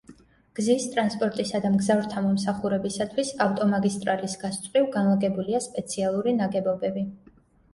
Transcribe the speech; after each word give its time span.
გზის, 0.59 0.85
ტრანსპორტისა 0.93 1.59
და 1.65 1.69
მგზავრთა 1.73 2.23
მომსახურებისათვის 2.27 3.31
ავტომაგისტრალის 3.47 4.35
გასწვრივ 4.47 4.89
განლაგებულია 4.97 5.63
სპეციალური 5.67 6.35
ნაგებობები. 6.41 7.07